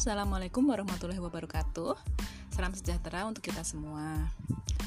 [0.00, 1.92] Assalamualaikum warahmatullahi wabarakatuh.
[2.56, 4.32] Salam sejahtera untuk kita semua.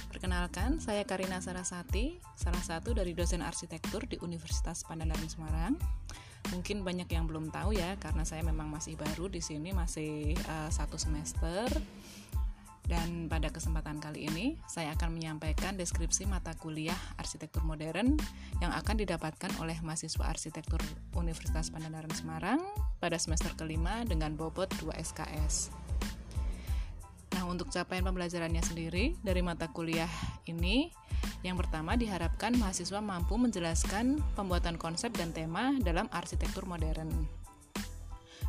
[0.09, 5.77] Perkenalkan, saya Karina Sarasati Salah satu dari dosen arsitektur di Universitas Pandanaran Semarang.
[6.49, 10.73] Mungkin banyak yang belum tahu ya Karena saya memang masih baru di sini Masih uh,
[10.73, 11.69] satu semester
[12.83, 18.19] dan pada kesempatan kali ini, saya akan menyampaikan deskripsi mata kuliah arsitektur modern
[18.59, 20.83] yang akan didapatkan oleh mahasiswa arsitektur
[21.15, 22.59] Universitas Pandanaran Semarang
[22.99, 25.71] pada semester kelima dengan bobot 2 SKS.
[27.33, 30.11] Nah, untuk capaian pembelajarannya sendiri dari mata kuliah
[30.45, 30.91] ini,
[31.41, 37.42] yang pertama diharapkan mahasiswa mampu menjelaskan pembuatan konsep dan tema dalam arsitektur modern.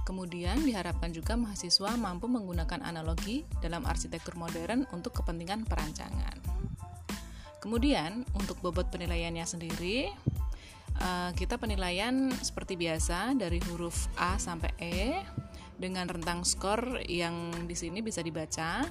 [0.05, 6.37] Kemudian diharapkan juga mahasiswa mampu menggunakan analogi dalam arsitektur modern untuk kepentingan perancangan.
[7.65, 10.13] Kemudian untuk bobot penilaiannya sendiri,
[11.01, 15.25] eh, kita penilaian seperti biasa dari huruf A sampai E
[15.81, 18.85] dengan rentang skor yang di sini bisa dibaca.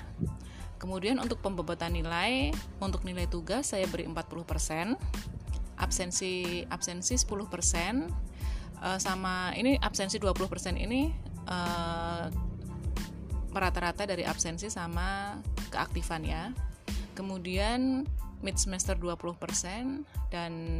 [0.81, 2.49] Kemudian untuk pembobotan nilai,
[2.81, 4.97] untuk nilai tugas saya beri 40%,
[5.77, 8.32] absensi absensi 10%,
[8.83, 11.09] uh, sama ini absensi 20% ini
[11.47, 12.27] uh,
[13.55, 15.39] rata-rata dari absensi sama
[15.71, 16.51] keaktifan ya.
[17.15, 18.03] Kemudian
[18.43, 20.75] mid semester 20% dan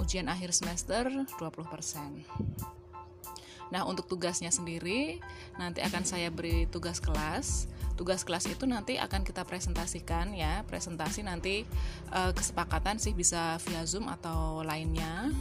[0.00, 1.36] ujian akhir semester 20%.
[3.66, 5.18] Nah, untuk tugasnya sendiri
[5.58, 7.66] nanti akan saya beri tugas kelas.
[7.98, 10.62] Tugas kelas itu nanti akan kita presentasikan ya.
[10.70, 11.66] Presentasi nanti
[12.14, 15.34] uh, kesepakatan sih bisa via Zoom atau lainnya.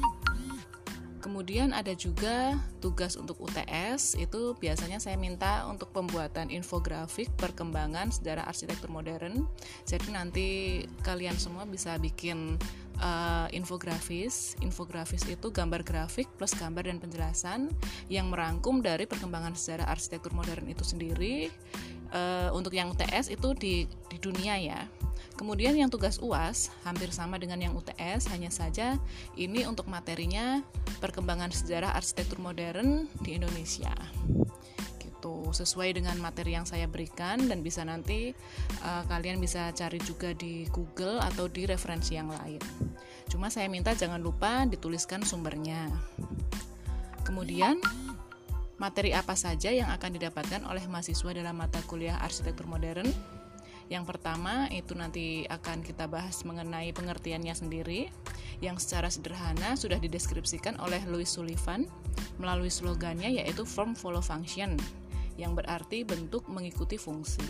[1.25, 8.45] Kemudian ada juga tugas untuk UTS, itu biasanya saya minta untuk pembuatan infografik perkembangan sejarah
[8.45, 9.49] arsitektur modern.
[9.89, 10.47] Jadi nanti
[11.01, 12.61] kalian semua bisa bikin
[13.01, 14.53] uh, infografis.
[14.61, 17.73] Infografis itu gambar grafik plus gambar dan penjelasan
[18.05, 21.50] yang merangkum dari perkembangan sejarah arsitektur modern itu sendiri.
[22.13, 24.85] Uh, untuk yang UTS itu di di dunia ya.
[25.35, 28.95] Kemudian yang tugas UAS hampir sama dengan yang UTS, hanya saja
[29.35, 30.63] ini untuk materinya
[31.03, 33.91] perkembangan sejarah arsitektur modern di Indonesia.
[35.01, 38.31] Gitu, sesuai dengan materi yang saya berikan dan bisa nanti
[38.85, 42.61] uh, kalian bisa cari juga di Google atau di referensi yang lain.
[43.27, 45.91] Cuma saya minta jangan lupa dituliskan sumbernya.
[47.25, 47.81] Kemudian
[48.77, 53.09] materi apa saja yang akan didapatkan oleh mahasiswa dalam mata kuliah arsitektur modern?
[53.85, 58.09] Yang pertama itu nanti akan kita bahas mengenai pengertiannya sendiri
[58.63, 61.85] yang secara sederhana sudah dideskripsikan oleh Louis Sullivan
[62.41, 64.74] melalui slogannya yaitu form follow function
[65.38, 67.45] yang berarti bentuk mengikuti fungsi.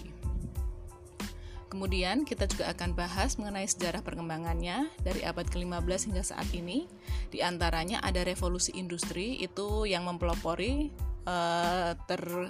[1.72, 6.88] Kemudian kita juga akan bahas mengenai sejarah perkembangannya dari abad ke-15 hingga saat ini.
[7.28, 10.88] Di antaranya ada revolusi industri itu yang mempelopori
[11.28, 11.92] uh,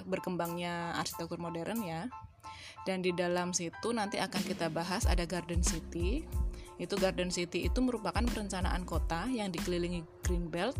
[0.06, 2.06] berkembangnya arsitektur modern ya
[2.86, 6.22] dan di dalam situ nanti akan kita bahas ada Garden City
[6.76, 10.76] itu Garden City itu merupakan perencanaan kota yang dikelilingi green belt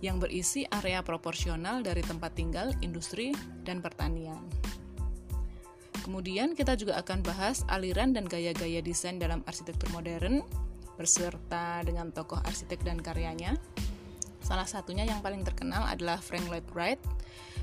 [0.00, 3.36] yang berisi area proporsional dari tempat tinggal, industri,
[3.68, 4.40] dan pertanian.
[6.00, 10.40] Kemudian kita juga akan bahas aliran dan gaya-gaya desain dalam arsitektur modern
[10.96, 13.60] beserta dengan tokoh arsitek dan karyanya.
[14.40, 17.00] Salah satunya yang paling terkenal adalah Frank Lloyd Wright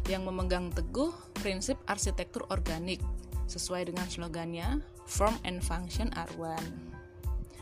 [0.06, 1.10] yang memegang teguh
[1.42, 3.02] prinsip arsitektur organik
[3.48, 6.68] sesuai dengan slogannya Form and Function are One.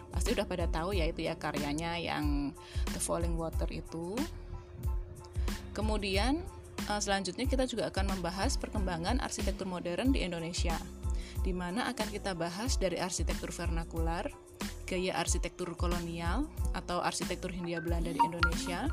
[0.10, 2.52] Pasti udah pada tahu ya itu ya karyanya yang
[2.92, 4.18] The Falling Water itu.
[5.76, 6.42] Kemudian
[6.90, 10.80] eh, selanjutnya kita juga akan membahas perkembangan arsitektur modern di Indonesia,
[11.44, 14.32] di mana akan kita bahas dari arsitektur vernakular,
[14.88, 18.88] gaya arsitektur kolonial atau arsitektur Hindia Belanda di Indonesia,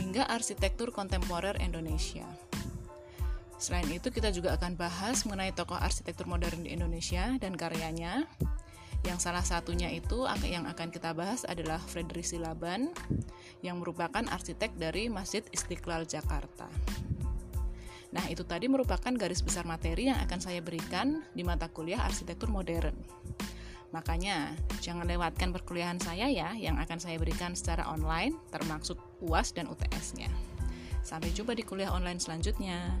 [0.00, 2.26] hingga arsitektur kontemporer Indonesia.
[3.64, 8.28] Selain itu, kita juga akan bahas mengenai tokoh arsitektur modern di Indonesia dan karyanya.
[9.08, 12.92] Yang salah satunya itu yang akan kita bahas adalah Frederick Silaban
[13.64, 16.68] yang merupakan arsitek dari Masjid Istiqlal Jakarta.
[18.12, 22.52] Nah, itu tadi merupakan garis besar materi yang akan saya berikan di mata kuliah arsitektur
[22.52, 22.92] modern.
[23.96, 29.72] Makanya, jangan lewatkan perkuliahan saya ya yang akan saya berikan secara online termasuk UAS dan
[29.72, 30.28] UTS-nya.
[31.00, 33.00] Sampai jumpa di kuliah online selanjutnya.